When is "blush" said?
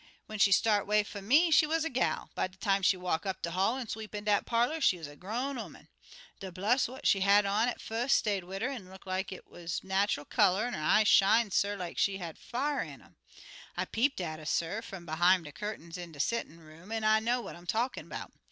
6.51-6.87